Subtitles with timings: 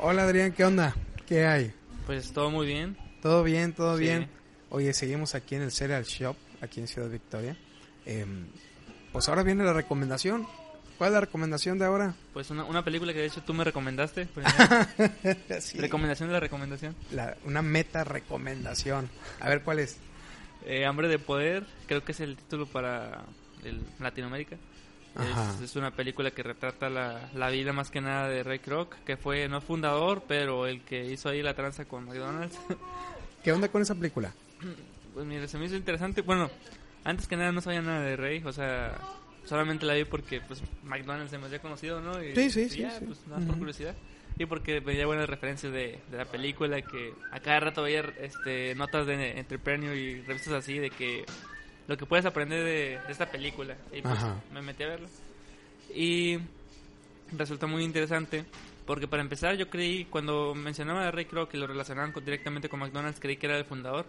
[0.00, 0.94] Hola Adrián, ¿qué onda?
[1.26, 1.72] ¿Qué hay?
[2.06, 2.96] Pues todo muy bien.
[3.22, 4.04] Todo bien, todo Sí.
[4.04, 4.28] bien.
[4.70, 7.56] Oye, seguimos aquí en el Cereal Shop, aquí en Ciudad Victoria.
[8.06, 8.46] Em,
[9.12, 10.46] pues ahora viene la recomendación.
[10.98, 12.14] ¿Cuál es la recomendación de ahora?
[12.32, 14.26] Pues una, una película que de hecho tú me recomendaste.
[14.26, 14.46] pues,
[15.64, 16.94] Sí, Recomendación de la recomendación.
[17.12, 19.08] la- una meta recomendación.
[19.40, 19.96] A ver, ¿cuál es?
[20.66, 23.22] Eh, Hambre de Poder, creo que es el título para
[23.64, 24.56] el Latinoamérica.
[25.16, 28.94] Es, es una película que retrata la, la vida más que nada de Ray Kroc,
[29.04, 32.58] que fue no fundador, pero el que hizo ahí la tranza con McDonald's.
[33.42, 34.32] ¿Qué onda con esa película?
[35.14, 36.20] pues mira, se me hizo interesante.
[36.22, 36.50] Bueno,
[37.04, 38.96] antes que nada no sabía nada de Ray, o sea,
[39.44, 42.22] solamente la vi porque pues McDonald's se me había conocido, ¿no?
[42.22, 43.06] Y, Sí, sí, y sí, ya, sí.
[43.06, 43.94] pues nada curiosidad.
[44.38, 48.72] Y porque veía buenas referencias de, de la película, que a cada rato veía este,
[48.76, 51.24] notas de Entrepreneur y revistas así de que
[51.88, 53.76] lo que puedes aprender de, de esta película.
[53.92, 54.36] Y pues Ajá.
[54.52, 55.08] me metí a verla.
[55.94, 56.38] Y
[57.36, 58.44] resultó muy interesante
[58.86, 62.68] porque para empezar yo creí, cuando mencionaba a Ray Kroc y lo relacionaban con- directamente
[62.68, 64.06] con McDonald's, creí que era el fundador.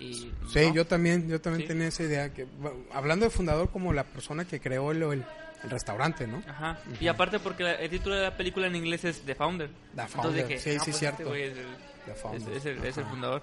[0.00, 0.74] Y Sí, no.
[0.74, 1.68] yo también, yo también Sí.
[1.68, 2.32] tenía esa idea.
[2.32, 2.46] que
[2.92, 5.24] Hablando de fundador como la persona que creó el, el-
[5.64, 6.42] el restaurante, ¿no?
[6.46, 6.78] Ajá.
[7.00, 9.68] Y aparte porque la- el título de la película en inglés es The Founder.
[9.96, 11.34] The Founder, dije, sí, no, sí, pues cierto.
[11.34, 11.64] este es el,
[12.04, 12.52] The es, Founder.
[12.56, 13.42] es el, es el fundador.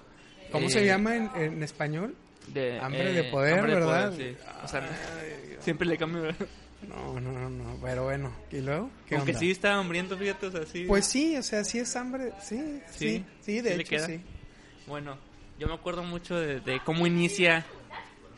[0.50, 2.14] ¿Cómo Eh, se llama en, en español?
[2.48, 4.10] De- Hambre eh, de poder, Hambre de ¿verdad?
[4.12, 4.38] Poder, sí.
[4.64, 4.80] O sea,
[5.20, 6.22] Ay, siempre le cambio.
[6.88, 8.30] No, no, no, no, pero bueno.
[8.52, 8.90] ¿Y luego?
[9.08, 9.40] ¿Qué Aunque onda?
[9.40, 10.84] sí está hambriento, fíjate, o sea, sí.
[10.86, 14.20] Pues sí, o sea, sí es hambre, sí, sí, Sí, sí, de sí hecho sí.
[14.86, 15.16] Bueno,
[15.58, 17.64] yo me acuerdo mucho de, de cómo inicia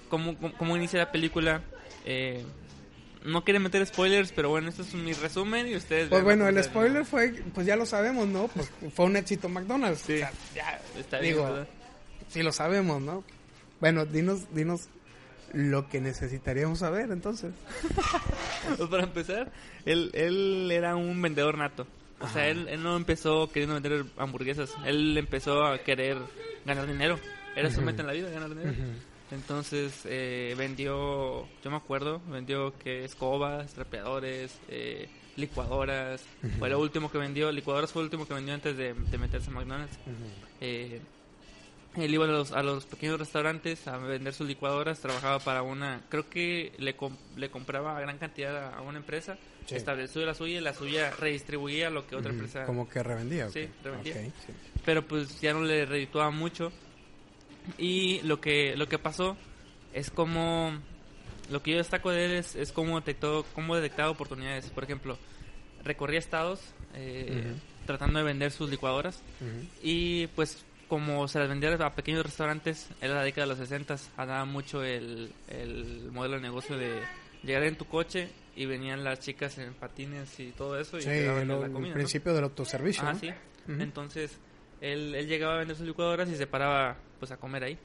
[0.09, 1.63] cómo, cómo, cómo inicia la película.
[2.07, 2.43] Eh,
[3.25, 6.09] no quiere meter spoilers, pero bueno, este es mi resumen y ustedes...
[6.09, 8.47] Pues bueno, el spoiler fue, pues ya lo sabemos, ¿no?
[8.49, 10.01] Pues fue un éxito McDonald's.
[10.01, 10.15] Sí.
[10.15, 11.69] O sea, ya, Está bien, digo, ¿verdad?
[12.29, 13.25] sí lo sabemos, ¿no?
[13.81, 14.89] Bueno, dinos, dinos
[15.53, 17.53] lo que necesitaríamos saber, entonces.
[18.77, 19.51] Pues para empezar,
[19.87, 21.87] él, él era un vendedor nato.
[22.21, 24.75] O sea, él, él no empezó queriendo vender hamburguesas.
[24.85, 26.19] Él empezó a querer
[26.67, 27.19] ganar dinero.
[27.57, 28.75] Era su meta en la vida, ganar dinero.
[29.31, 36.25] Entonces eh, vendió, yo me acuerdo, vendió que escobas, trapeadores, eh, licuadoras.
[36.59, 37.53] Fue lo último que vendió.
[37.53, 39.99] Licuadoras fue lo último que vendió antes de, de meterse a McDonald's.
[40.61, 41.01] Eh,
[42.01, 46.03] él iba a los, a los pequeños restaurantes a vender sus licuadoras, trabajaba para una,
[46.09, 49.37] creo que le, com- le compraba gran cantidad a, una empresa,
[49.67, 49.75] Sí.
[49.77, 52.65] estableció la suya y la suya redistribuía lo que otra empresa...
[52.65, 53.49] Como que revendía.
[53.49, 54.15] ¿o Sí, revendía.
[54.15, 54.33] Sí.
[54.85, 56.73] Pero pues ya no le redituaba mucho.
[57.77, 59.37] Y lo que, lo que pasó
[59.93, 60.73] es como...
[61.51, 64.71] Lo que yo destaco de él es, es cómo detectó, cómo detectaba oportunidades.
[64.71, 65.19] Por ejemplo,
[65.85, 66.61] recorría estados
[66.95, 67.53] eh,
[67.87, 69.23] tratando de vender sus licuadoras.
[69.83, 73.97] Y pues como se las vendía a pequeños restaurantes, era la década de los 60,
[74.17, 77.03] andaba mucho el, el modelo de negocio de
[77.43, 81.25] llegar en tu coche y venían las chicas en patines y todo eso y Sí,
[81.25, 83.05] lo- la el principio del autoservicio.
[83.07, 83.19] Ah, ¿no?
[83.19, 83.31] sí.
[83.69, 84.39] Entonces,
[84.81, 87.79] él, él llegaba a vender sus licuadoras y se paraba pues a comer ahí.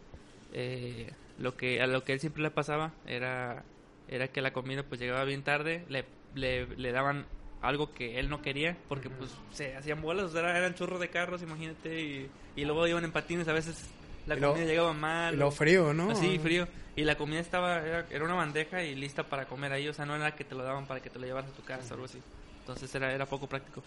[0.53, 3.63] Eh, lo que a lo que él siempre le pasaba era
[4.07, 7.25] era que la comida pues llegaba bien tarde, le, le, le daban
[7.63, 10.99] algo que él no quería porque pues se hacían bolas, o sea, era- eran chorros
[10.99, 13.83] de carros, imagínate, y, y luego iban en patines, a veces
[14.27, 15.33] la comida llegaba mal.
[15.33, 16.11] Y lo frío, ¿no?
[16.11, 16.67] Así, frío.
[16.95, 20.05] Y la comida estaba, era, era una bandeja y lista para comer ahí, o sea,
[20.05, 21.93] no era que te lo daban para que te lo llevaras a tu casa o
[21.95, 22.19] algo así.
[22.59, 23.81] Entonces era, era poco práctico.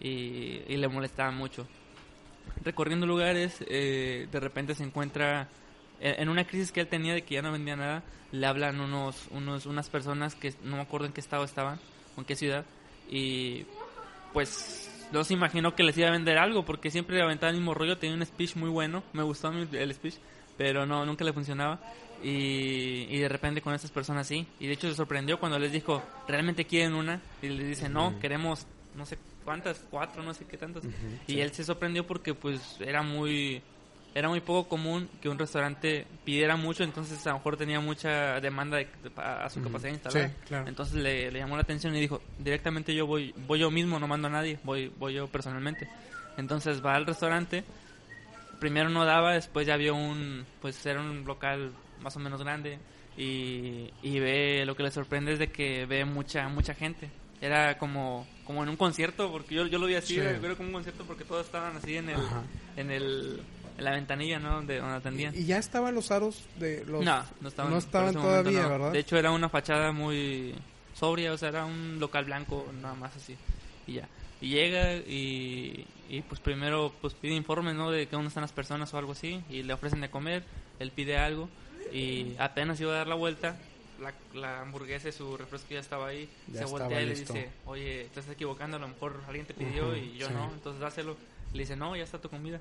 [0.00, 1.66] Y, y le molestaba mucho.
[2.62, 5.48] Recorriendo lugares, eh, de repente se encuentra,
[6.00, 8.02] en en una crisis que él tenía de que ya no vendía nada,
[8.32, 11.78] le hablan unos, unos, unas personas que no me acuerdo en qué estado estaban,
[12.16, 12.64] o en qué ciudad,
[13.10, 13.66] y
[14.32, 17.74] pues no se imaginó que les iba a vender algo, porque siempre aventaba el mismo
[17.74, 20.16] rollo, tenía un speech muy bueno, me gustó el speech,
[20.56, 21.80] pero no, nunca le funcionaba.
[22.22, 24.46] Y, y de repente con estas personas sí.
[24.58, 27.20] Y de hecho se sorprendió cuando les dijo, ¿realmente quieren una?
[27.42, 30.84] Y les dice, no, queremos no sé cuántas, cuatro, no sé qué tantas.
[31.26, 33.62] y él se sorprendió porque pues era muy
[34.14, 38.40] era muy poco común que un restaurante pidiera mucho, entonces a lo mejor tenía mucha
[38.40, 40.28] demanda de- de- a su capacidad instalada.
[40.28, 40.68] Sí, claro.
[40.68, 44.06] Entonces le, le llamó la atención y dijo, directamente yo voy, voy yo mismo, no
[44.06, 45.88] mando a nadie, voy, voy yo personalmente.
[46.36, 47.64] Entonces va al restaurante,
[48.60, 52.78] primero no daba, después ya vio un, pues era un local más o menos grande
[53.16, 57.10] y, y ve, lo que le sorprende es de que ve mucha, mucha gente.
[57.40, 60.20] Era como, como en un concierto, porque yo, yo lo vi así, Sí.
[60.20, 62.42] era, era como un concierto porque todos estaban así en el, Ajá.
[62.76, 63.42] en el,
[63.76, 64.56] en la ventanilla, ¿no?
[64.56, 65.34] Donde, donde atendían.
[65.34, 67.04] Y ya estaban los aros de los...
[67.04, 68.68] No, no estaban, no por estaban ese momento todavía, no.
[68.68, 68.92] ¿verdad?
[68.92, 70.54] De hecho, era una fachada muy
[70.94, 73.36] sobria, o sea, era un local blanco, nada más así.
[73.86, 74.08] Y ya.
[74.40, 77.90] Y llega y, y pues primero pues pide informes, ¿no?
[77.90, 79.42] De que dónde están las personas o algo así.
[79.48, 80.44] Y le ofrecen de comer,
[80.78, 81.48] él pide algo.
[81.92, 83.56] Y apenas iba a dar la vuelta,
[84.00, 86.28] la, la hamburguesa y su refresco ya estaba ahí.
[86.48, 89.54] Ya se voltea y le dice, oye, te estás equivocando, a lo mejor alguien te
[89.54, 90.34] pidió y yo sí.
[90.34, 91.16] no, entonces dáselo.
[91.52, 92.60] Le dice, no, ya está tu comida.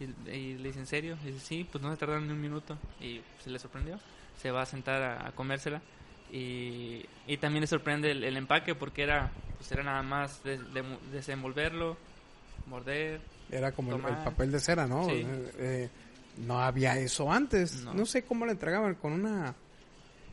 [0.00, 1.16] Y, y le dice, ¿en serio?
[1.24, 2.76] Y dice, sí, pues no se tardaron ni un minuto.
[3.00, 3.98] Y se le sorprendió.
[4.40, 5.80] Se va a sentar a, a comérsela.
[6.32, 10.58] Y, y también le sorprende el, el empaque porque era, pues era nada más de-
[10.58, 11.96] de- desenvolverlo,
[12.66, 13.20] morder.
[13.50, 15.04] Era como el, papel de cera, ¿no?
[15.04, 15.12] Sí.
[15.26, 15.90] Eh, eh,
[16.38, 17.82] no había eso antes.
[17.84, 17.94] No.
[17.94, 18.06] No.
[18.06, 19.54] sé cómo le entregaban, con una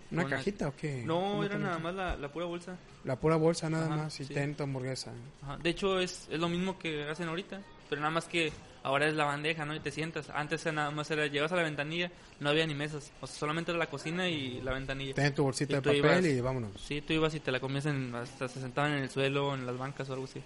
[0.09, 1.03] una Con una- cajita o qué.
[1.05, 2.75] No, ¿Cómo era nada más la, la pura bolsa.
[3.03, 4.33] La pura bolsa nada Ajá, más y sí.
[4.33, 5.11] ten tu hamburguesa.
[5.43, 5.57] Ajá.
[5.57, 8.51] De hecho, es, es lo mismo que hacen ahorita, pero nada más que
[8.83, 9.75] ahora es la bandeja, ¿no?
[9.75, 10.29] Y te sientas.
[10.29, 13.35] Antes era nada más era, llegas a la ventanilla, no había ni mesas, o sea,
[13.37, 15.13] solamente era la cocina y la ventanilla.
[15.13, 16.71] Ten tu bolsita Y de papel ibas- y vámonos.
[16.81, 19.65] Sí, tú ibas y te la comías en, hasta se sentaban en el suelo, en
[19.65, 20.41] las bancas o algo así.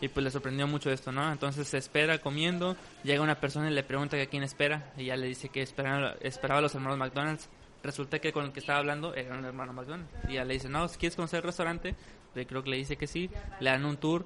[0.00, 1.30] Y pues le sorprendió mucho esto, ¿no?
[1.32, 5.06] Entonces se espera comiendo, llega una persona y le pregunta que a quién espera, y
[5.06, 7.48] ya le dice que esperaba, esperaba a los hermanos McDonald's.
[7.82, 10.10] Resulta que con el que estaba hablando era un hermano McDonald's.
[10.28, 11.94] Y ya le dice, no, si quieres conocer el restaurante,
[12.34, 13.28] le creo que le dice que sí,
[13.60, 14.24] le dan un tour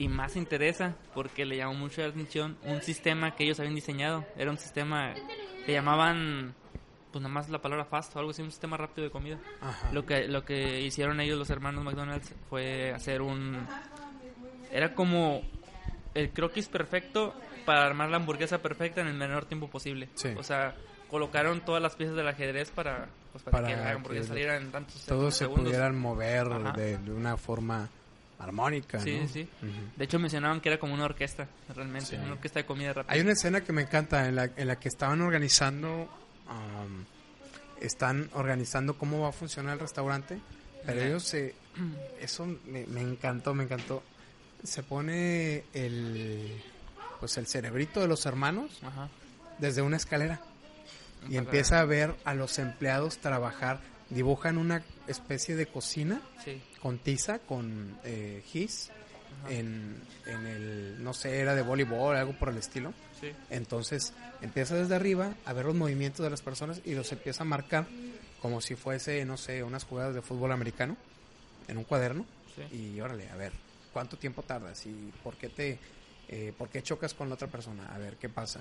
[0.00, 4.24] y más interesa porque le llamó mucho la atención un sistema que ellos habían diseñado.
[4.34, 5.12] Era un sistema
[5.66, 6.54] que llamaban,
[7.12, 9.38] pues nada más la palabra fast o algo así, un sistema rápido de comida.
[9.60, 9.92] Ajá.
[9.92, 13.58] Lo que, lo que hicieron ellos, los hermanos McDonald's, fue hacer un...
[14.72, 15.42] Era como
[16.14, 17.34] el croquis perfecto
[17.66, 20.08] para armar la hamburguesa perfecta en el menor tiempo posible.
[20.14, 20.30] Sí.
[20.34, 20.76] O sea,
[21.10, 24.56] colocaron todas las piezas del ajedrez para, pues, para, Para que la que hamburguesa saliera
[24.56, 26.72] en tantos Todos se pudieran mover Ajá.
[26.72, 27.90] de una forma
[28.40, 29.28] armónica, Sí, ¿no?
[29.28, 29.48] sí.
[29.96, 32.06] De hecho, mencionaban que era como una orquesta, realmente.
[32.10, 32.16] Sí.
[32.16, 33.12] Una orquesta de comida rápida.
[33.12, 36.08] Hay una escena que me encanta en la, en la que estaban organizando,
[36.48, 37.04] um,
[37.80, 40.38] están organizando cómo va a funcionar el restaurante,
[40.86, 41.54] pero ellos se,
[42.20, 44.02] eso me, me encantó, me encantó.
[44.64, 46.62] Se pone el,
[47.20, 48.80] pues el cerebrito de los hermanos
[49.58, 50.40] desde una escalera
[51.28, 56.60] y empieza a ver a los empleados trabajar, dibujan una especie de cocina Sí.
[56.80, 58.90] con tiza, con eh, gis,
[59.48, 59.96] en,
[60.26, 62.92] en el, no sé, era de voleibol, algo por el estilo.
[63.20, 63.32] Sí.
[63.50, 64.12] Entonces
[64.42, 67.86] empieza desde arriba a ver los movimientos de las personas y los empieza a marcar
[68.42, 70.96] como si fuese, no sé, unas jugadas de fútbol americano
[71.68, 72.24] en un cuaderno.
[72.56, 72.76] Sí.
[72.94, 73.52] Y órale, a ver,
[73.92, 74.84] ¿cuánto tiempo tardas?
[74.86, 75.78] ¿Y por qué te,
[76.28, 77.86] eh, por qué chocas con la otra persona?
[77.94, 78.60] A ver, ¿qué pasa?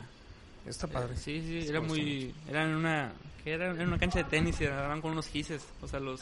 [0.66, 1.14] Está padre.
[1.14, 2.34] Eh, Sí, sí, era me muy...
[2.48, 3.12] Era en una...
[3.44, 3.72] que era?
[3.72, 5.66] Era una cancha de tenis y daban con unos gises.
[5.82, 6.22] O sea, los...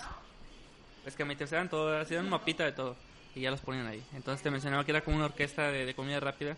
[1.05, 2.95] Escamiteaban todo, hacían un mapita de todo.
[3.35, 4.03] Y ya los ponían ahí.
[4.13, 6.51] Entonces te mencionaba que era como una orquesta de, de comida rápida.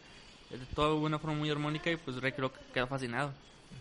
[0.51, 3.31] eh, Todo de una forma muy armónica y pues Ray creo que quedó fascinado.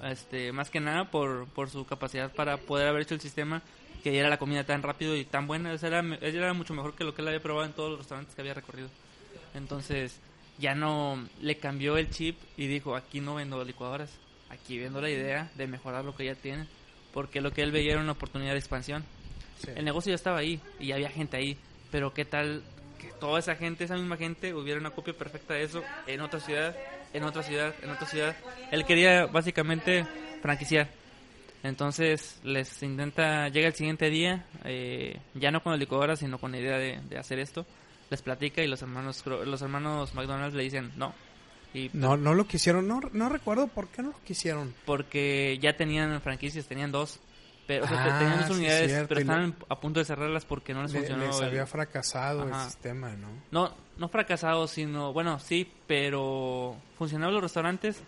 [0.02, 3.62] Este, más que nada por, por su capacidad para poder haber hecho el sistema
[4.02, 5.72] que diera la comida tan rápido y tan buena.
[5.72, 7.90] O sea, era, me- era mucho mejor que lo que él había probado en todos
[7.90, 8.88] los restaurantes que había recorrido.
[9.54, 10.20] Entonces,
[10.58, 14.10] ya no le cambió el chip y dijo, aquí no vendo licuadoras,
[14.50, 16.66] aquí vendo la idea de mejorar lo que ya tienen,
[17.12, 19.04] porque lo que él veía era una oportunidad de expansión.
[19.58, 19.70] Sí.
[19.74, 21.56] El negocio ya estaba ahí y ya había gente ahí,
[21.90, 22.62] pero qué tal
[22.98, 26.40] que toda esa gente, esa misma gente, hubiera una copia perfecta de eso en otra
[26.40, 26.76] ciudad,
[27.12, 28.36] en otra ciudad, en otra ciudad.
[28.70, 30.04] Él quería básicamente
[30.42, 30.88] franquiciar.
[31.62, 36.52] Entonces les intenta, llega el siguiente día, eh, ya no con la licuadora, sino con
[36.52, 37.66] la idea de, de hacer esto.
[38.10, 41.14] Les platica y los hermanos, los hermanos McDonald's le dicen no.
[41.74, 44.74] Y No, no lo quisieron, no, no recuerdo por qué no lo quisieron.
[44.86, 47.20] porque ya tenían franquicias, tenían dos.
[47.66, 50.82] Pero, o sea, Ah, tenían dos unidades, pero estaban a punto de cerrarlas porque no
[50.84, 51.26] les Le- funcionó.
[51.26, 53.28] les el- había fracasado el sistema, ¿no?
[53.50, 58.02] No, no fracasado, sino, bueno, sí, pero funcionaban los restaurantes,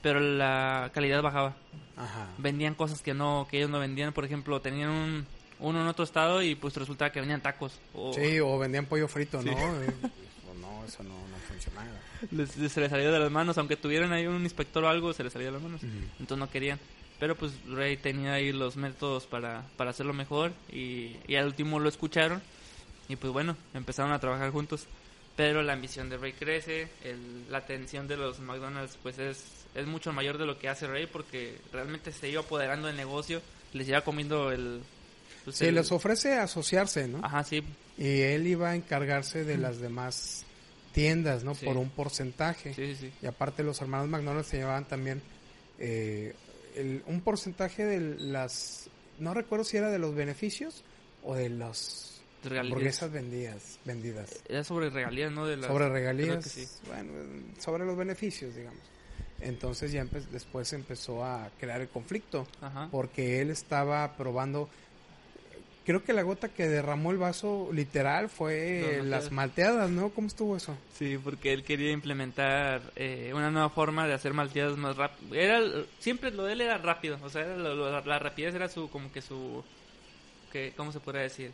[0.00, 1.54] pero la calidad bajaba.
[1.98, 2.28] Ajá.
[2.38, 5.26] Vendían cosas que no, que ellos no vendían, por ejemplo, tenían un,
[5.60, 7.72] uno en otro estado y pues resultaba que vendían tacos.
[7.94, 9.50] O Sí, o vendían pollo frito, Sí.
[9.50, 9.56] ¿no?
[9.82, 11.88] Eh, pues no, eso no, no funcionaba.
[12.30, 15.24] les- se les salía de las manos, aunque tuvieran ahí un inspector o algo, se
[15.24, 15.82] les salía de las manos.
[15.82, 16.78] Entonces no querían.
[17.20, 21.78] Pero pues Ray tenía ahí los métodos para, para hacerlo mejor y, y al último
[21.78, 22.42] lo escucharon
[23.08, 24.86] y pues bueno, empezaron a trabajar juntos.
[25.36, 29.44] Pero la ambición de Ray crece, el- la atención de los McDonald's pues es,
[29.74, 33.40] es mucho mayor de lo que hace Ray porque realmente se iba apoderando del negocio,
[33.72, 34.80] les iba comiendo el...
[35.44, 37.20] pues, Sí, el- les ofrece asociarse, ¿no?
[37.24, 37.62] Ajá, sí,
[37.96, 40.44] Y él iba a encargarse de las demás
[40.92, 41.54] tiendas, ¿no?
[41.54, 41.64] Sí.
[41.66, 42.74] Por un porcentaje.
[42.74, 43.12] sí, sí.
[43.22, 45.22] Y aparte los hermanos McDonald's se llevaban también
[45.78, 46.34] eh,
[46.76, 48.88] el- un porcentaje de las...
[49.18, 50.82] No recuerdo si era de los beneficios
[51.24, 52.64] o de las Regalías.
[52.72, 53.78] hamburguesas vendidas.
[53.84, 54.40] vendidas.
[54.48, 55.46] Era sobre regalías, ¿no?
[55.46, 56.66] De las- sobre regalías, sí.
[56.86, 57.12] bueno,
[57.60, 58.80] sobre los beneficios, digamos.
[59.40, 62.88] Entonces ya empe- después empezó a crear el conflicto Ajá.
[62.90, 64.68] porque él estaba probando
[65.84, 70.10] creo que la gota que derramó el vaso literal fue Las las malteadas, ¿no?
[70.10, 70.76] ¿Cómo estuvo eso?
[70.94, 75.34] Sí, porque él quería implementar eh, una nueva forma de hacer malteadas más rápido.
[75.34, 75.60] Era
[75.98, 78.88] siempre lo de él era rápido, o sea, era lo- lo- la rapidez era su
[78.90, 79.62] como que su
[80.52, 81.50] que, ¿cómo se podría decir?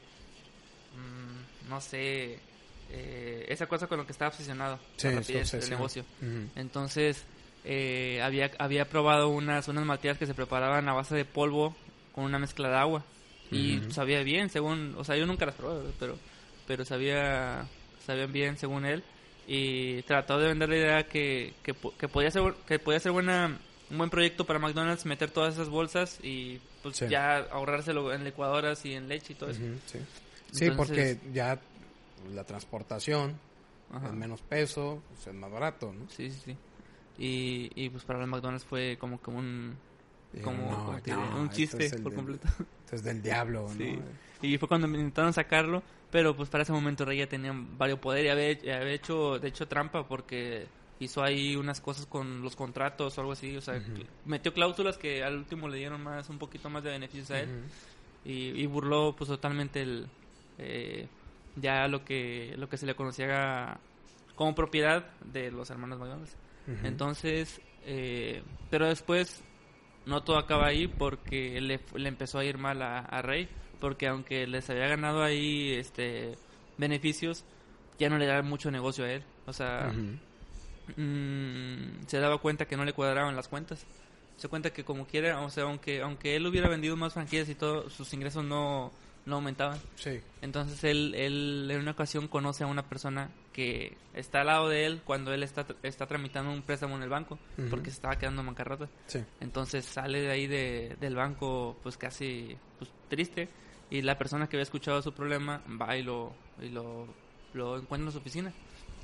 [0.94, 2.38] Mm, no sé,
[2.90, 6.04] eh, esa cosa con lo que estaba obsesionado, Sí, la rapidez del negocio.
[6.56, 7.24] Entonces,
[7.64, 11.74] eh, había, había probado unas, unas malteadas que se preparaban a base de polvo
[12.14, 13.04] con una mezcla de agua.
[13.50, 16.16] Y sabía bien, según, o sea, yo nunca las probé, pero,
[16.66, 17.66] pero sabía,
[18.06, 19.02] sabían bien según él.
[19.46, 23.58] Y trató de vender la idea que, que, que podía ser, que podía ser buena,
[23.90, 27.08] un buen proyecto para McDonald's meter todas esas bolsas y pues Sí.
[27.08, 29.60] ya ahorrárselo en licuadoras y en leche y todo eso.
[29.86, 29.98] Sí.
[30.52, 31.58] Sí, Entonces- porque ya
[32.32, 33.38] la transportación
[33.92, 34.06] Ajá.
[34.08, 36.08] es menos peso, pues, es más barato, ¿no?
[36.10, 36.56] Sí, sí, sí.
[37.18, 39.76] Y, y pues para los McDonald's fue como que un,
[40.42, 42.48] como, "No, como no, un chiste es por del- completo.
[42.84, 43.96] Esto es del diablo, Sí.
[43.96, 44.04] ¿no?
[44.42, 48.24] Y fue cuando intentaron sacarlo, pero pues para ese momento Rey ya tenía varios poder
[48.24, 50.66] y había, había hecho, de hecho, trampa porque
[50.98, 53.80] hizo ahí unas cosas con los contratos o algo así, o sea,
[54.24, 57.48] metió cláusulas que al último le dieron más, un poquito más de beneficios a él
[58.24, 60.08] y, y burló pues totalmente el,
[60.58, 61.06] eh,
[61.56, 63.78] ya lo que, lo que se le conocía
[64.36, 66.36] como propiedad de los hermanos McDonald's.
[66.84, 69.42] Entonces, eh, pero después
[70.06, 73.48] no todo acaba ahí porque le, le empezó a ir mal a, a Rey,
[73.80, 76.36] porque aunque les había ganado ahí este
[76.78, 77.44] beneficios,
[77.98, 79.22] ya no le daba mucho negocio a él.
[79.46, 79.92] O sea,
[80.96, 83.84] mm, se daba cuenta que no le cuadraban las cuentas.
[84.36, 87.54] Se cuenta que como quiera, o sea, aunque aunque él hubiera vendido más franquicias y
[87.54, 88.90] todo, sus ingresos no,
[89.26, 89.78] no aumentaban.
[89.96, 90.20] Sí.
[90.42, 94.86] Entonces él, él en una ocasión conoce a una persona que está al lado de
[94.86, 98.44] él cuando él está, está tramitando un préstamo en el banco porque se estaba quedando
[98.44, 98.88] bancarrota.
[99.06, 99.20] Sí.
[99.40, 103.48] Entonces sale de ahí de, del banco pues casi pues, triste
[103.90, 107.06] y la persona que había escuchado su problema va y lo, y lo,
[107.54, 108.52] lo encuentra en su oficina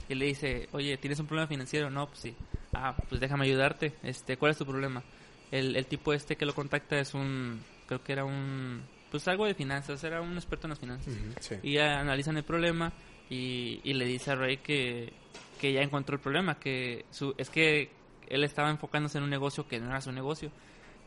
[0.09, 1.91] y le dice, oye, ¿tienes un problema financiero?
[1.91, 2.35] No, pues sí.
[2.73, 3.95] Ah, pues déjame ayudarte.
[4.03, 5.03] Este, ¿Cuál es tu problema?
[5.51, 9.47] El, el tipo este que lo contacta es un, creo que era un, pues algo
[9.47, 11.15] de finanzas, era un experto en las finanzas.
[11.41, 11.57] Sí.
[11.63, 12.93] Y ya analizan el problema
[13.31, 15.13] y, y le dice a Ray que,
[15.61, 17.91] que ya encontró el problema, que su, es que
[18.29, 20.51] él estaba enfocándose en un negocio que no era su negocio,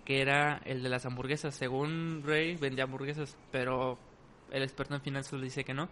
[0.06, 1.56] que era el de las hamburguesas.
[1.56, 3.98] Según Ray vendía hamburguesas, pero
[4.52, 5.90] el experto en finanzas le dice que no,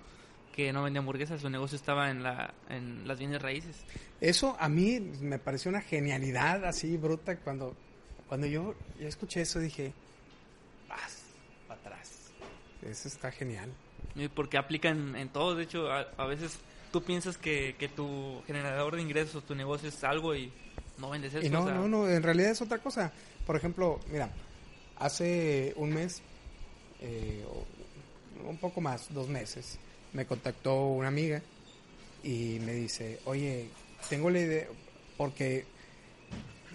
[0.56, 3.86] que no vendía hamburguesas, su negocio estaba en, la, en las bienes raíces.
[4.22, 7.76] Eso a mí me pareció una genialidad así bruta cuando
[8.28, 9.94] cuando yo, yo escuché eso dije.
[12.88, 13.72] Eso está genial.
[14.16, 16.60] Y Porque aplica en, en todo, de hecho, a, a veces
[16.92, 20.52] tú piensas que, que tu generador de ingresos, tu negocio es algo y
[20.98, 21.46] no vendes eso.
[21.46, 23.12] Y no, o sea, no, no, en realidad es otra cosa.
[23.46, 24.30] Por ejemplo, mira,
[24.98, 26.22] hace un mes,
[27.02, 27.46] eh,
[28.46, 29.80] un poco más, dos meses,
[30.14, 31.42] me contactó una amiga
[32.24, 33.70] y me dice, oye,
[34.10, 34.68] tengo la idea,
[35.18, 35.66] porque,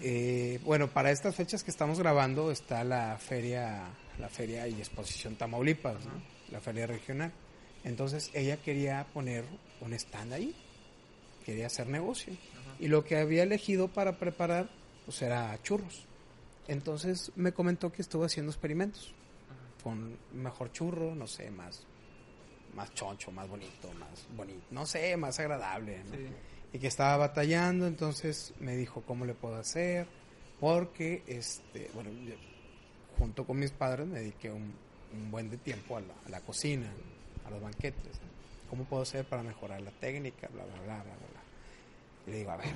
[0.01, 3.83] eh, bueno, para estas fechas que estamos grabando está la feria,
[4.19, 6.11] la feria y exposición Tamaulipas, ¿no?
[6.51, 7.31] la feria regional.
[7.83, 9.45] Entonces ella quería poner
[9.81, 10.55] un stand ahí,
[11.45, 12.33] quería hacer negocio.
[12.79, 14.69] Y lo que había elegido para preparar,
[15.05, 16.05] pues era churros.
[16.67, 19.13] Entonces me comentó que estuvo haciendo experimentos
[19.83, 21.85] con mejor churro, no sé, más
[22.73, 26.15] más choncho, más bonito, más bonito, no sé, más agradable, ¿no?
[26.15, 26.27] Sí.
[26.73, 30.07] Y que estaba batallando, entonces me dijo cómo le puedo hacer,
[30.59, 32.09] porque este, bueno,
[33.17, 34.73] junto con mis padres me dediqué un,
[35.29, 36.91] buen de tiempo a la, a la cocina,
[37.45, 38.19] a los banquetes.
[38.69, 40.47] ¿Cómo puedo hacer para mejorar la técnica?
[40.51, 41.03] Bla, bla, bla, bla.
[41.03, 41.43] bla.
[42.25, 42.73] Y le digo, a ver,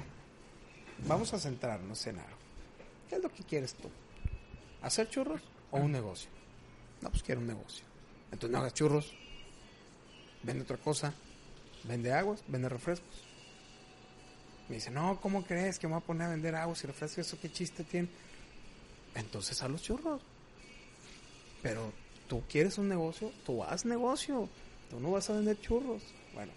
[1.08, 2.38] vamos a centrarnos en algo.
[3.10, 3.90] ¿Qué es lo que quieres tú?
[4.82, 5.42] ¿Hacer churros
[5.72, 6.30] o un negocio?
[7.02, 7.86] No, pues quiero un negocio.
[8.32, 9.14] Entonces no hagas churros,
[10.44, 11.14] vende otra cosa,
[11.84, 13.24] vende aguas, vende refrescos.
[14.68, 17.26] Me dice, no, ¿cómo crees que me voy a poner a vender aguas y refrescos?
[17.26, 18.10] ¿Eso qué chiste tiene?
[19.18, 20.22] Entonces a los churros.
[21.62, 21.92] Pero
[22.30, 24.48] tú quieres un negocio, tú haz negocio.
[24.90, 26.02] Tú no vas a vender churros.
[26.34, 26.54] Bueno,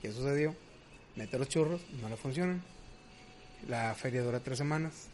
[0.00, 0.54] ¿qué sucedió?
[1.16, 2.62] Mete los churros, no le funcionan.
[3.68, 5.08] La feria dura tres semanas.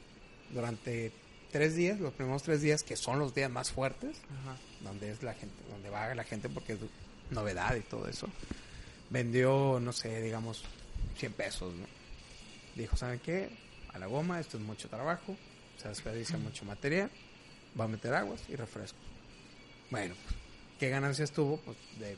[0.50, 1.10] Durante
[1.50, 4.56] tres días, los primeros tres días, que son los días más fuertes, Ajá.
[4.82, 6.78] donde es la gente, donde va la gente porque es
[7.30, 8.28] novedad y todo eso.
[9.10, 10.64] Vendió, no sé, digamos,
[11.16, 11.87] 100 pesos, ¿no?
[12.76, 13.50] Dijo, ¿saben qué?
[13.92, 15.37] A la goma, esto es mucho trabajo,
[15.78, 17.11] se desperdicia mucho material,
[17.78, 19.00] va a meter aguas y refrescos.
[19.90, 20.14] Bueno,
[20.78, 21.58] ¿qué ganancias tuvo?
[21.58, 22.16] Pues de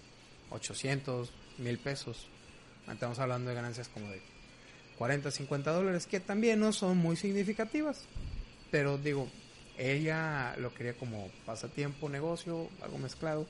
[0.51, 2.27] 800, 1000 pesos.
[2.91, 4.21] Estamos hablando de ganancias como de
[4.99, 8.05] 40, 50 dólares, que también no son muy significativas.
[8.71, 9.29] Pero digo,
[9.79, 13.47] ella lo quería como pasatiempo, negocio, algo mezclado.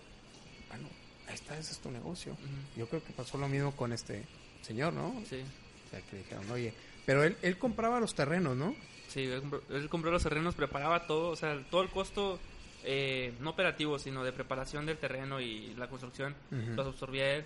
[0.69, 0.88] Bueno,
[1.29, 2.37] ahí está, ese es tu negocio.
[2.76, 4.25] Yo creo que pasó lo mismo con este
[4.62, 5.14] señor, ¿no?
[5.29, 5.43] Sí.
[5.87, 6.75] O sea, que dijeron, oye,
[7.07, 8.76] pero él, él compraba los terrenos, ¿no?
[9.11, 12.38] Sí, él compró, él compró los terrenos, preparaba todo, o sea, todo el costo
[12.85, 16.35] eh, no operativos, sino de preparación del terreno y la construcción,
[16.76, 17.45] los absorbía él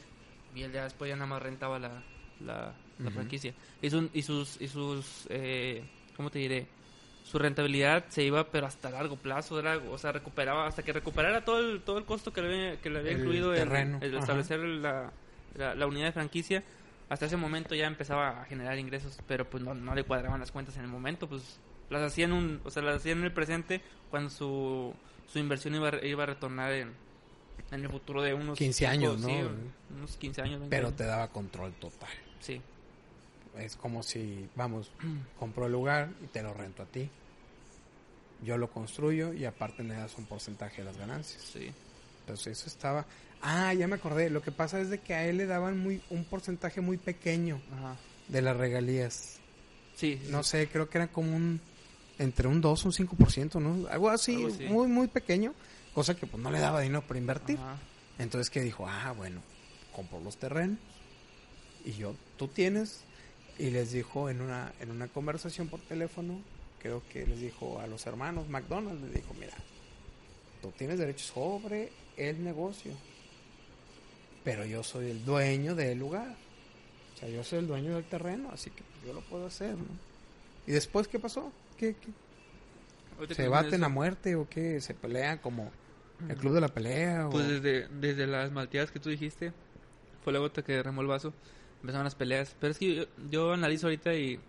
[0.54, 2.02] y él ya después ya nada más rentaba la,
[2.44, 2.74] la,
[3.12, 3.52] franquicia.
[3.82, 5.82] Y, su- y sus, y sus eh,
[6.16, 6.66] ¿cómo te diré?
[7.24, 11.44] Su rentabilidad se iba, pero hasta largo plazo, era, o sea, recuperaba, hasta que recuperara
[11.44, 13.98] todo el, todo el costo que le había, que le había El incluido el, terreno,
[14.02, 14.20] el ajá.
[14.20, 15.10] establecer la,
[15.56, 16.62] la, la unidad de franquicia.
[17.08, 20.50] Hasta ese momento ya empezaba a generar ingresos, pero pues no, no le cuadraban las
[20.52, 21.58] cuentas en el momento, pues
[21.90, 23.80] las hacían un, o sea, las hacían en el presente
[24.10, 24.94] cuando su,
[25.30, 26.92] su inversión iba, iba a retornar en,
[27.70, 29.48] en el futuro de unos 15 años, cinco- ¿no?
[29.50, 29.54] sí,
[29.96, 30.60] unos 15 años.
[30.60, 30.96] 20 Pero años.
[30.96, 32.08] te daba control total.
[32.40, 32.60] Sí,
[33.58, 34.90] Es como si, vamos,
[35.38, 37.08] compro el lugar y te lo rento a ti.
[38.42, 41.42] Yo lo construyo y aparte me das un porcentaje de las ganancias.
[41.42, 41.70] sí.
[42.20, 43.04] Entonces eso estaba...
[43.42, 44.30] Ah, ya me acordé.
[44.30, 47.60] Lo que pasa es de que a él le daban muy un porcentaje muy pequeño
[47.72, 47.96] Ajá.
[48.28, 49.38] de las regalías.
[49.96, 50.50] Sí, sí, No sí.
[50.50, 51.60] sé, creo que era como un...
[52.18, 53.88] Entre un 2 o un 5%, ¿no?
[53.88, 54.64] Algo así, Algo así.
[54.66, 55.52] muy, muy pequeño.
[55.94, 57.56] Cosa que pues no le daba dinero para invertir.
[57.58, 57.76] Ajá.
[58.18, 59.40] Entonces que dijo, ah, bueno,
[59.92, 60.78] compro los terrenos
[61.84, 63.00] y yo, tú tienes.
[63.58, 66.40] Y les dijo en una, en una conversación por teléfono,
[66.80, 69.54] creo que les dijo a los hermanos McDonald's, les dijo, mira,
[70.62, 72.92] tú tienes derecho sobre el negocio,
[74.44, 76.36] pero yo soy el dueño del lugar.
[77.14, 79.84] O sea, yo soy el dueño del terreno, así que yo lo puedo hacer, ¿no?
[80.66, 81.52] ¿Y después qué pasó?
[81.76, 83.34] ¿Qué, qué?
[83.34, 84.80] ¿Se baten mencionas a muerte o qué?
[84.80, 85.70] ¿Se pelean como
[86.28, 87.26] el club de la pelea?
[87.28, 89.52] o- Pues desde, desde las malteadas que tú dijiste,
[90.22, 91.32] fue la gota que derramó el vaso,
[91.80, 92.54] empezaron las peleas.
[92.60, 94.40] Pero es que yo, yo analizo ahorita y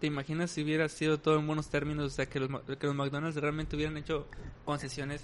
[0.00, 2.94] te imaginas si hubiera sido todo en buenos términos, o sea, que los, que los
[2.96, 4.26] McDonald's realmente hubieran hecho
[4.64, 5.22] concesiones.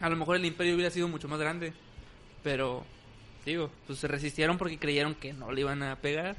[0.00, 1.72] A lo mejor el imperio hubiera sido mucho más grande,
[2.42, 2.84] pero
[3.44, 6.36] digo, pues se resistieron porque creyeron que no le iban a pegar.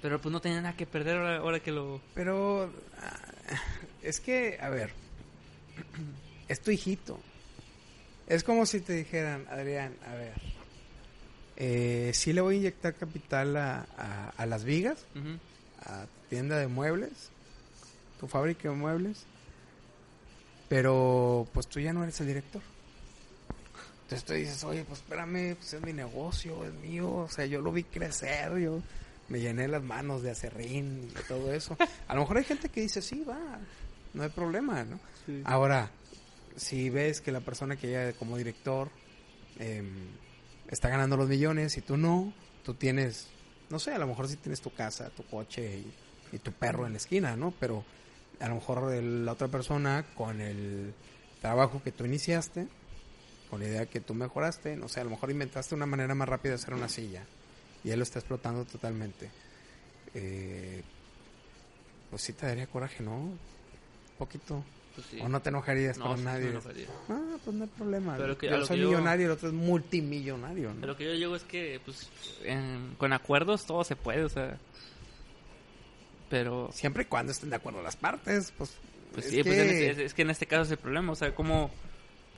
[0.00, 2.00] Pero pues no tenían nada que perder ahora, ahora que lo...
[2.14, 3.18] Pero ah,
[4.02, 4.92] es que, a ver,
[6.48, 7.18] es tu hijito.
[8.28, 10.34] Es como si te dijeran, Adrián, a ver,
[11.56, 15.04] eh, sí le voy a inyectar capital a, a- a las vigas,
[15.84, 17.30] a tu tienda de muebles,
[18.20, 19.24] tu fábrica de muebles,
[20.68, 22.62] pero pues tú ya no eres el director.
[24.08, 27.60] Entonces tú dices, oye, pues espérame, pues es mi negocio, es mío, o sea, yo
[27.60, 28.80] lo vi crecer, yo
[29.28, 31.76] me llené las manos de acerrín y todo eso.
[32.06, 33.58] A lo mejor hay gente que dice, sí, va,
[34.14, 34.98] no hay problema, ¿no?
[35.44, 35.90] Ahora,
[36.56, 38.88] si ves que la persona que llega como director
[39.58, 40.06] em,
[40.68, 42.32] está ganando los millones y tú no,
[42.64, 43.28] tú tienes,
[43.68, 45.82] no sé, a lo mejor sí tienes tu casa, tu coche
[46.32, 47.52] y, y tu perro en la esquina, ¿no?
[47.60, 47.84] Pero
[48.40, 50.94] a lo mejor el- la otra persona con el
[51.42, 52.66] trabajo que tú iniciaste,
[53.50, 56.28] con la idea que tú mejoraste, no sé, a lo mejor inventaste una manera más
[56.28, 57.22] rápida de hacer una silla
[57.84, 59.30] y él lo está explotando totalmente.
[60.14, 60.82] Eh,
[62.10, 63.16] pues sí te daría coraje, ¿no?
[63.16, 63.38] Un
[64.18, 64.64] poquito.
[64.94, 65.20] Pues sí.
[65.20, 66.48] O no te enojarías No, con sí, nadie.
[66.50, 66.86] enojaría.
[67.08, 68.16] Ah, pues no hay problema.
[68.16, 70.80] Pero que yo soy yo- millonario, el otro es multimillonario, ¿no?
[70.80, 72.08] Pero lo que yo digo es que, pues,
[72.44, 74.58] en- con acuerdos todo se puede, o sea.
[76.30, 78.72] Pero, Siempre y cuando estén de acuerdo las partes, pues.
[79.14, 81.12] pues es sí, pues en este- es, es que en este caso es el problema,
[81.12, 81.70] o sea, como.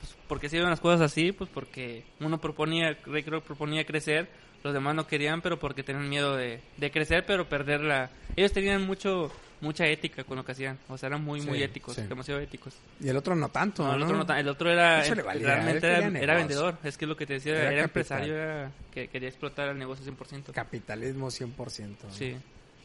[0.01, 1.33] Pues, ¿Por qué se iban las cosas así?
[1.33, 4.29] Pues porque uno proponía, creo proponía crecer,
[4.65, 8.11] los demás no querían, pero porque tenían miedo de, de crecer, pero perder la.
[8.37, 11.95] Ellos tenían mucho mucha ética con lo que hacían, o sea, eran muy, muy éticos,
[11.95, 12.03] sí.
[12.03, 12.75] demasiado éticos.
[12.99, 13.97] Y el otro no tanto, No, ¿no?
[13.97, 15.87] el otro, no el otro era, valía, realmente
[16.23, 19.79] era, vendedor, es que lo que te decía, Era empresario, era, que quería explotar el
[19.79, 20.53] negocio 100%.
[20.53, 21.97] Capitalismo 100%.
[22.05, 22.11] ¿no?
[22.11, 22.37] Sí.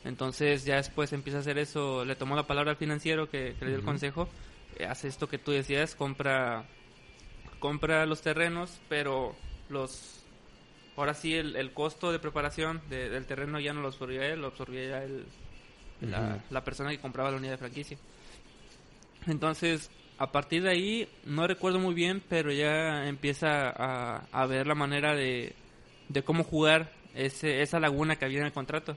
[0.03, 3.65] Entonces ya después empieza a hacer eso, le tomó la palabra al financiero que, que
[3.65, 4.27] le dio el consejo,
[4.77, 6.65] eh, hace esto que tú decías, compra
[7.59, 9.35] compra los terrenos, pero
[9.69, 10.21] los
[10.97, 14.41] ahora sí el, el costo de preparación de- del terreno ya no lo absorbía él,
[14.41, 15.25] lo absorbía ya el,
[16.49, 17.97] la persona que compraba la unidad de franquicia.
[19.27, 24.67] Entonces, a partir de ahí, no recuerdo muy bien, pero ya empieza a, a ver
[24.67, 25.53] la manera de,
[26.09, 28.95] de cómo jugar ese, esa laguna que había en el contrato.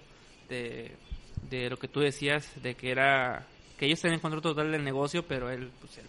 [0.49, 0.93] De,
[1.51, 3.47] de lo que tú decías, de que era
[3.79, 6.07] que ellos tenían control total del negocio, pero él, pues, él,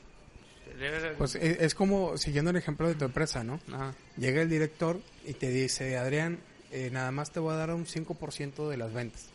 [1.17, 3.59] Pues e- es como, siguiendo el ejemplo de tu empresa, ¿no?
[3.73, 6.39] Ajá, Llega el director y te dice, Adrián,
[6.71, 9.27] eh, nada más te voy a dar un 5% de las ventas.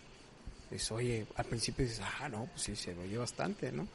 [0.71, 3.87] Dices, oye, al principio dices, ah, no, pues sí, se oye bastante, ¿no?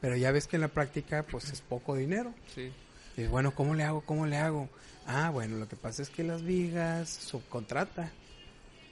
[0.00, 2.34] Pero ya ves que en la práctica, pues es poco dinero.
[2.54, 2.72] sí.
[3.16, 4.00] Dices, bueno, ¿cómo le hago?
[4.00, 4.68] ¿Cómo le hago?
[5.06, 8.10] Ah, bueno, lo que pasa es que las vigas subcontrata.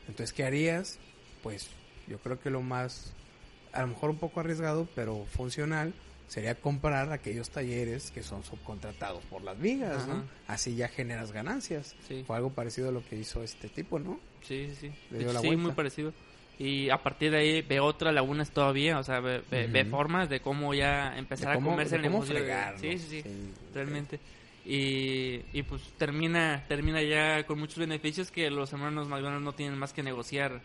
[0.06, 0.98] Entonces, ¿qué harías?
[1.42, 1.68] Pues
[2.06, 3.12] yo creo que lo más,
[3.72, 5.92] a lo mejor un poco arriesgado, pero funcional,
[6.32, 10.24] sería comprar aquellos talleres que son subcontratados por las vigas, ¿no?
[10.48, 11.94] Así ya generas ganancias.
[12.08, 12.24] Sí.
[12.26, 14.18] Fue algo parecido a lo que hizo este tipo, ¿no?
[14.42, 14.92] Sí, sí, sí.
[15.10, 15.62] Le dio la sí, vuelta.
[15.62, 16.14] muy parecido.
[16.58, 20.40] y a partir de ahí ve otras lagunas todavía, o sea, ve, ve- formas de
[20.40, 22.34] cómo ya empezar cómo- a comerse el negocio.
[22.34, 22.92] fregar, sí, ¿no?
[22.98, 24.18] sí, sí, Sí, realmente.
[24.64, 29.76] Y, y pues termina termina ya con muchos beneficios que los hermanos McDonald's no tienen
[29.78, 30.60] más que negociar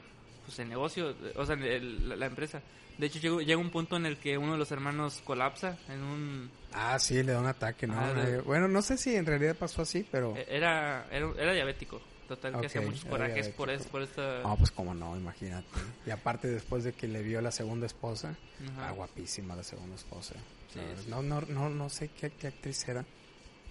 [0.47, 2.61] pues el negocio, o sea, el- la, empresa.
[2.97, 6.01] De hecho, llega, llega un punto en el que uno de los hermanos colapsa en
[6.01, 6.49] un...
[6.71, 7.93] Ah, sí, le da un ataque, ¿no?
[7.99, 8.13] Ah,
[8.45, 10.35] bueno, no sé si en realidad pasó así, pero...
[10.37, 14.39] eh, Era, era, era diabético, total, que hacía muchos corajes por, eso, por esta...
[14.41, 15.67] No, pues como no, imagínate.
[16.05, 18.35] Y aparte después de que le vio la segunda esposa,
[18.79, 20.35] ah, guapísima la segunda esposa.
[20.73, 21.09] Sí, sí.
[21.09, 23.05] No, no, no, no sé qué, qué actriz era,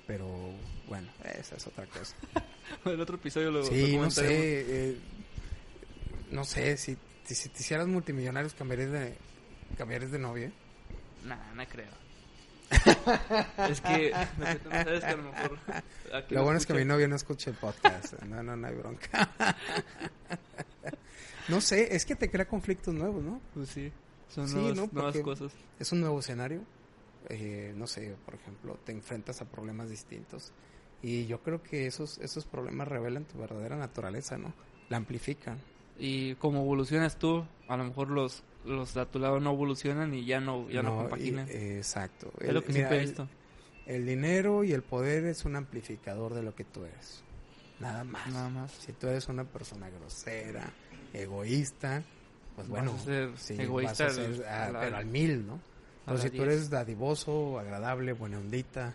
[0.06, 0.28] pero
[0.88, 2.14] bueno, esa es otra cosa.
[2.84, 4.96] el otro episodio lo, lo Sí, no sé, eh,
[6.30, 9.16] no sé, si, si, si te hicieras multimillonarios cambiarías de,
[9.76, 10.52] cambiarías de novia.
[11.24, 11.90] Nah, no creo.
[13.70, 15.58] es que no, sé, tú no sabes que a lo mejor...
[16.14, 18.14] aquí Lo lo bueno es que mi novia no escucha el podcast.
[18.22, 19.30] No, no, no hay bronca.
[21.48, 23.40] no sé, es que te crea conflictos nuevos, ¿no?
[23.54, 23.92] Pues sí,
[24.28, 24.88] son Sí, nuevas, ¿no?
[24.92, 25.52] nuevas Porque- cosas.
[25.78, 26.62] Es un nuevo escenario.
[27.28, 30.52] Eh, no sé, por ejemplo, te enfrentas a problemas distintos.
[31.02, 34.52] Y yo creo que esos, esos problemas revelan tu verdadera naturaleza, ¿no?
[34.88, 35.60] La amplifican.
[35.98, 40.14] Y como evolucionas tú, a lo mejor los, los de a tu lado no evolucionan
[40.14, 41.48] y ya no, ya no, compaginan.
[41.50, 42.32] exacto.
[42.40, 43.28] es El- lo que mira, siempre he visto.
[43.86, 47.22] El dinero y el poder es un amplificador de lo que tú eres.
[47.80, 48.26] Nada más.
[48.32, 48.72] Nada más.
[48.72, 50.70] Si tú eres una persona grosera,
[51.12, 52.02] egoísta,
[52.56, 54.96] pues Vas bueno, a ser sí, egoísta vas a al- ser, ah, a la- pero
[54.96, 55.60] al mil, ¿no?
[56.04, 56.46] Pero si tú 10.
[56.46, 58.94] eres dadivoso, agradable, buena ondita,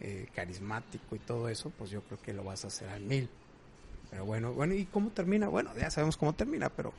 [0.00, 3.28] eh, carismático y todo eso, pues yo creo que lo vas a hacer al mil.
[4.10, 5.48] Pero bueno, bueno, ¿y cómo termina?
[5.48, 6.92] Bueno, ya sabemos cómo termina, pero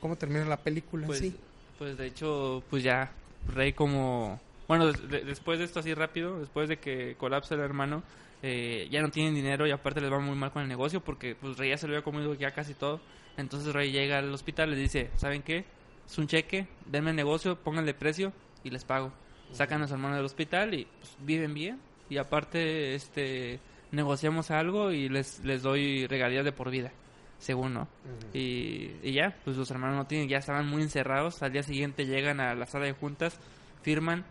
[0.00, 1.36] ¿cómo termina la película Pues, en sí?
[1.78, 3.12] pues de hecho, pues ya,
[3.54, 4.40] Rey como...
[4.66, 8.02] Bueno, des- de- después de esto así rápido, después de que colapsa el hermano,
[8.42, 11.34] eh, ya no tienen dinero y aparte les va muy mal con el negocio porque
[11.34, 13.00] pues Rey ya se lo había comido ya casi todo.
[13.36, 15.64] Entonces Rey llega al hospital y le dice, ¿saben qué?
[16.08, 19.12] Es un cheque, denme el negocio, pónganle precio y les pago.
[19.52, 23.60] Sacan a su hermano del hospital y pues, viven bien y aparte este
[23.94, 26.92] negociamos algo y les, les doy regalías de por vida,
[27.38, 27.88] según, ¿no?
[28.32, 31.42] Y, y ya, pues los hermanos no tienen, ya estaban muy encerrados.
[31.42, 33.38] Al día siguiente llegan a la sala de juntas,
[33.82, 34.24] firman,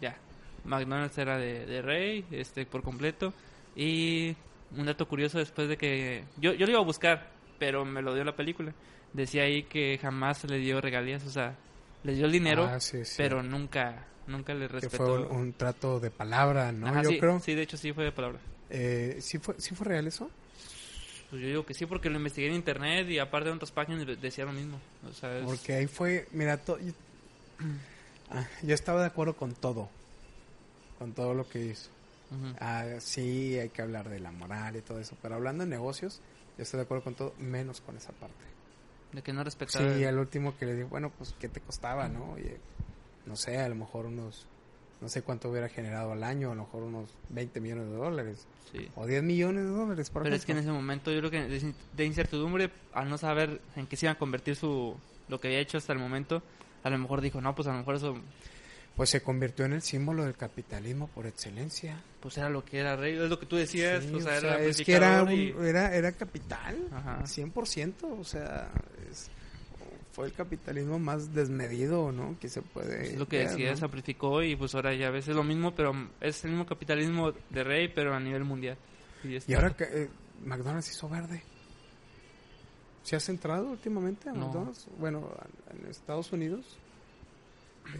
[0.00, 0.16] ya.
[0.64, 3.32] McDonald's era de, de Rey, este, por completo.
[3.76, 4.34] Y
[4.76, 6.24] un dato curioso después de que.
[6.38, 8.72] Yo, yo lo iba a buscar, pero me lo dio la película.
[9.12, 11.56] Decía ahí que jamás le dio regalías, o sea,
[12.04, 13.14] le dio el dinero, Ah, sí, sí.
[13.16, 14.96] pero nunca, nunca le que respetó.
[15.06, 16.88] fue un, un trato de palabra, ¿no?
[16.88, 17.40] Ajá, yo sí, creo.
[17.40, 18.38] sí, de hecho sí fue de palabra.
[18.70, 20.30] Eh, ¿sí, fue, ¿Sí fue real eso?
[21.30, 24.06] Pues yo digo que sí, porque lo investigué en internet y aparte en otras páginas
[24.20, 24.78] decía lo mismo.
[25.08, 26.92] O sea, es- Porque ahí fue, mira, to- yo,
[28.30, 29.88] Ah, yo estaba de acuerdo con todo,
[30.98, 31.88] con todo lo que hizo.
[32.60, 36.20] Ah, sí, hay que hablar de la moral y todo eso, pero hablando de negocios,
[36.58, 38.44] yo estoy de acuerdo con todo, menos con esa parte.
[39.12, 39.90] de que no respetaba.
[39.94, 42.32] Sí, al último que le digo, bueno, pues, ¿qué te costaba, no?
[42.32, 42.58] Oye,
[43.24, 44.46] no sé, a lo mejor unos,
[45.00, 48.46] no sé cuánto hubiera generado al año, a lo mejor unos 20 millones de dólares,
[48.72, 48.88] Sí.
[48.96, 51.42] o 10 millones de dólares, por Pero es que en ese momento yo creo que
[51.96, 54.96] de- incertidumbre, al no saber en qué se iba a convertir su
[55.28, 56.42] lo que había hecho hasta el momento,
[56.82, 58.16] a lo mejor dijo, no, pues a lo mejor eso
[58.96, 62.02] Pues se convirtió en el símbolo del capitalismo por excelencia.
[62.20, 64.36] pues era lo que era rey, es lo que tú decías, Sí, o sea, o
[64.38, 67.24] era es que era, y- era, era capital, Ajá.
[67.26, 68.70] 100%, o sea,
[69.08, 69.30] es-
[70.18, 72.36] fue el capitalismo más desmedido, ¿no?
[72.40, 73.12] Que se puede...
[73.12, 73.76] es lo que decía, ¿no?
[73.76, 77.30] se amplificó y pues ahora ya ves, es lo mismo, pero es el mismo capitalismo
[77.50, 78.76] de rey, pero a nivel mundial.
[79.22, 80.08] Y, Y ahora que eh,
[80.44, 81.40] McDonald's hizo verde.
[83.04, 84.46] ¿Se has entrado últimamente a No.
[84.46, 84.88] McDonald's?
[84.98, 86.76] Bueno, a- en Estados Unidos.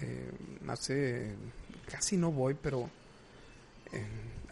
[0.01, 0.33] Eh,
[0.67, 1.37] hace...
[1.89, 2.91] Casi no voy, pero...
[3.93, 4.05] eh,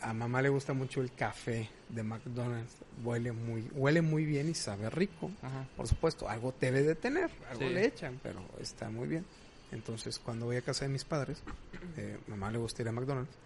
[0.09, 2.77] a mamá le gusta mucho el café de McDonald's.
[3.03, 5.31] Huele muy, huele muy bien y sabe rico.
[5.43, 5.67] Ajá.
[5.77, 7.69] Por supuesto, algo debe de tener, algo Sí.
[7.75, 9.25] le echan, pero está muy bien.
[9.73, 11.43] Entonces, cuando voy a casa de mis padres,
[11.97, 13.37] eh, mamá le gusta ir a McDonald's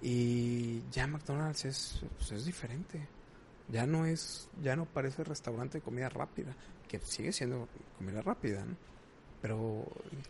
[0.00, 3.06] y ya McDonald's es, pues, es diferente.
[3.68, 6.54] Ya no es, ya no parece restaurante de comida rápida,
[6.88, 7.68] que sigue siendo
[7.98, 8.76] comida rápida, ¿no?
[9.42, 9.84] Pero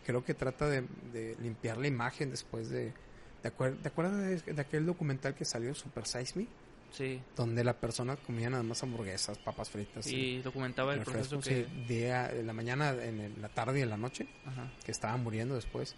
[0.05, 0.81] creo que trata de,
[1.13, 2.91] de limpiar la imagen después de...
[3.41, 6.47] ¿Te, acuer- ¿te acuerdas de, de aquel documental que salió, Super Size Me?
[6.91, 10.07] Sí, Donde la persona comía nada más hamburguesas, papas fritas.
[10.07, 11.65] y documentaba el proceso que...
[11.65, 14.71] sí, día, en la mañana, en el- la tarde y en la noche, Ajá.
[14.83, 15.95] que estaba muriendo después.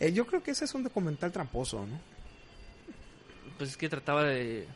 [0.00, 1.98] Eh, yo creo que ese es un documental tramposo, ¿no?
[3.56, 4.66] Pues es que trataba de...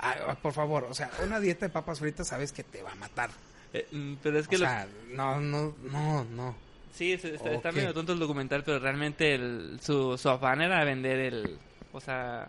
[0.00, 2.94] Ah, por favor, o sea, una dieta de papas fritas sabes que te va a
[2.96, 3.30] matar.
[3.72, 6.56] eh, mm, pero es que o lo- sea, no, no, no, no.
[6.92, 10.84] Sí, es- está, está medio tonto el documental, pero realmente el, su, su afán era
[10.84, 11.58] vender el...
[11.92, 12.48] O sea,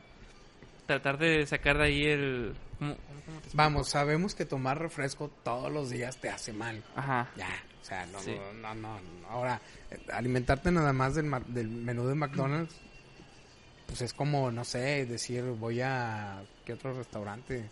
[0.86, 2.56] tratar de sacar de ahí el...
[2.80, 3.58] ¿cómo- cómo- cómo te explico?
[3.58, 6.84] Vamos, sabemos que tomar refresco todos los días te hace mal.
[6.96, 7.30] Ajá.
[7.38, 7.50] Ya,
[7.82, 8.36] O sea, no, Sí.
[8.62, 9.28] no, no, no.
[9.30, 9.62] Ahora,
[10.12, 12.76] alimentarte nada más del, del menú de McDonald's,
[13.88, 17.70] pues es como, no sé, decir, voy a, ¿qué otro restaurante?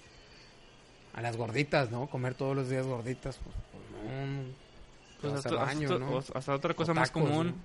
[1.13, 2.08] A las gorditas, ¿no?
[2.08, 4.66] Comer todos los días gorditas, pues, pues no.
[5.21, 6.12] Pues hasta, hasta- baño, ¿no?
[6.17, 7.56] o- hasta otra cosa O más tacos, común,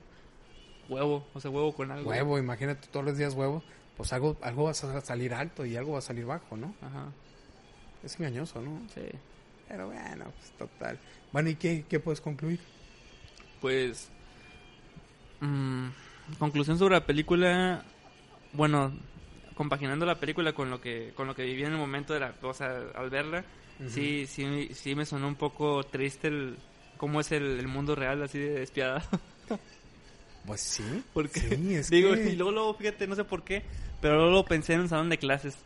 [0.88, 2.10] huevo, o sea, huevo con algo.
[2.10, 3.62] Huevo, imagínate todos los días huevo,
[3.96, 6.74] pues algo, algo va a salir alto y algo va a salir bajo, ¿no?
[6.80, 7.06] Ajá,
[8.02, 8.80] Es engañoso, ¿no?
[8.94, 9.02] sí.
[9.68, 10.98] Pero bueno, pues total.
[11.32, 12.60] Bueno, ¿y qué, qué puedes concluir?
[13.60, 14.10] Pues.
[15.40, 15.86] mm,
[16.38, 17.82] conclusión sobre la película.
[18.52, 18.92] Bueno,
[19.54, 22.34] compaginando la película con lo que con lo que viví en el momento de la.
[22.42, 23.44] O sea, al verla,
[23.88, 26.58] sí, sí, sí me sonó un poco triste el.
[27.02, 29.02] Cómo es el, el mundo real, así de despiadado.
[30.46, 31.02] Pues sí.
[31.12, 33.64] Porque, Sí, es digo, que- y luego, luego, fíjate, no sé por qué,
[34.00, 35.56] pero luego lo pensé en un salón de clases.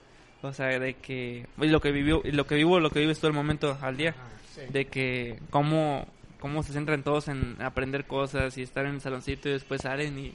[0.43, 1.47] O sea, de que.
[1.61, 3.97] Y lo que vivió, y lo que vivo, lo que vives todo el momento al
[3.99, 4.15] día.
[4.19, 4.61] Ah, sí.
[4.73, 6.07] de que cómo,
[6.41, 10.19] cómo se centran todos en aprender cosas y estar en el saloncito y después salen
[10.19, 10.33] y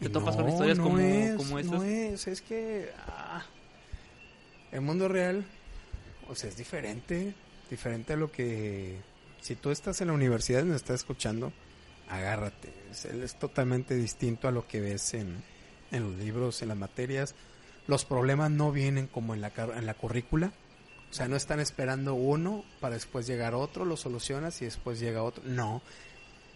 [0.00, 1.82] te topas con no, historias no como, es, como No estas.
[1.84, 3.44] es, es que ah,
[4.72, 5.44] el mundo real,
[6.28, 7.34] o sea, es diferente,
[7.70, 8.96] diferente a lo que
[9.44, 11.52] si tú estás en la universidad y me estás escuchando,
[12.08, 15.44] agárrate, es, es totalmente distinto a lo que ves en,
[15.92, 17.34] en los libros, en las materias.
[17.86, 20.50] Los problemas no vienen como en la, en la currícula,
[21.10, 25.22] o sea, no están esperando uno para después llegar otro, lo solucionas y después llega
[25.22, 25.44] otro.
[25.44, 25.82] No,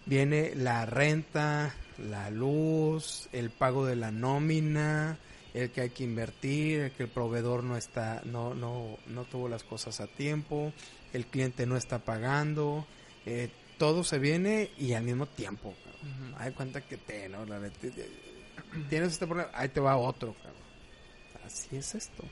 [0.06, 5.18] viene la renta, la luz, el pago de la nómina,
[5.52, 9.46] el que hay que invertir, el que el proveedor no está, no, no, no tuvo
[9.50, 10.72] las cosas a tiempo,
[11.12, 12.86] el cliente no está pagando,
[13.26, 15.74] eh, todo se viene y al mismo tiempo.
[15.84, 16.34] cabrón.
[16.38, 17.44] Hay cuenta que te, ¿no?
[17.46, 17.60] La
[18.88, 20.34] tienes este problema, ahí te va otro.
[20.34, 20.54] cabrón.
[21.44, 22.24] Así es esto.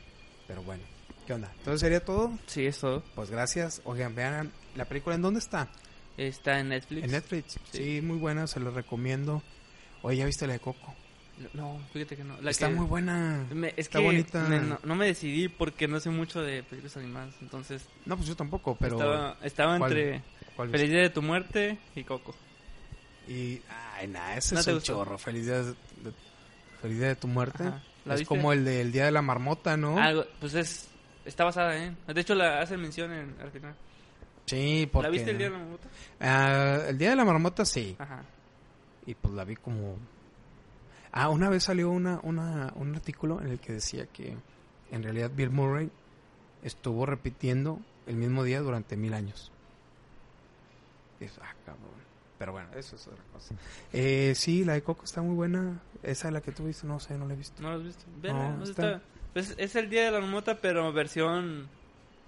[0.47, 0.83] Pero bueno,
[1.27, 1.51] ¿qué onda?
[1.59, 2.39] Entonces sería todo.
[2.47, 3.81] Sí, eso Pues gracias.
[3.85, 5.17] Oigan, vean la película.
[5.17, 5.69] ¿En dónde está?
[6.17, 7.05] está en Netflix.
[7.05, 7.53] En Netflix.
[7.73, 8.01] Sí, Sí.
[8.03, 9.43] muy buena, se lo recomiendo.
[10.03, 10.95] Oye, ¿ya viste la de Coco?
[11.53, 12.40] No, fíjate que no.
[12.40, 13.44] La está que- muy buena.
[13.53, 14.40] me- es está que bonita.
[14.44, 17.35] me- no, no me decidí porque no sé mucho de películas animadas.
[17.42, 18.96] Entonces, No, pues yo tampoco, pero...
[18.96, 20.22] estaba, estaba ¿cuál- entre
[20.57, 22.35] ¿cuál Feliz Día de tu Muerte y Coco.
[23.29, 23.61] Y,
[23.96, 25.18] ay, nada, ese ¿No es un chorro.
[25.18, 26.12] Feliz día de, de-
[26.81, 27.64] feliz día de tu muerte.
[27.64, 27.83] Ajá.
[28.05, 28.29] ¿La Es viste?
[28.35, 29.99] como el del día de la marmota, ¿no?
[29.99, 30.88] Algo, pues es.
[31.25, 31.96] Está basada en.
[32.07, 33.75] De hecho, la hace mención en, al final.
[34.46, 35.09] Sí, porque...
[35.09, 35.88] ¿La viste el día de la mamota?
[36.20, 37.96] Ah, el día de la marmota, sí.
[37.99, 38.22] Ajá.
[39.05, 39.96] Y pues la vi como...
[41.19, 44.37] Ah, una vez salió una, una, un artículo en el que decía que
[44.91, 45.91] en realidad Bill Murray
[46.63, 49.51] estuvo repitiendo el mismo día durante mil años.
[51.21, 51.87] Eso, ah, cabrón.
[52.39, 53.55] Pero bueno, eso es otra cosa.
[53.95, 55.81] Eh, sí, la de Coco está muy buena.
[56.03, 57.63] Esa es la que tú viste, no sé, no la he visto.
[57.63, 58.05] ¿No lo has visto?
[58.23, 59.03] No, está- está-
[59.33, 61.67] pues, es el día de la marmota, pero versión.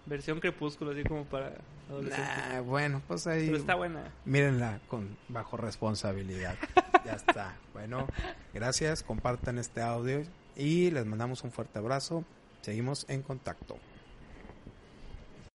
[0.07, 1.53] Versión crepúsculo, así como para
[1.90, 2.35] adolescentes.
[2.48, 3.44] Nah, bueno, pues ahí...
[3.44, 4.11] Pero está buena.
[4.24, 6.57] Mírenla con bajo responsabilidad.
[7.08, 7.56] ya está.
[7.72, 8.06] Bueno,
[8.52, 9.02] gracias.
[9.02, 10.22] Compartan este audio
[10.56, 12.22] y les mandamos un fuerte abrazo.
[12.60, 13.78] Seguimos en contacto.